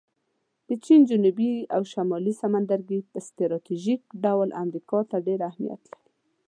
[0.67, 6.09] د چین جنوبي او شمالي سمندرګی په سټراټیژیک ډول امریکا ته ډېر اهمیت لري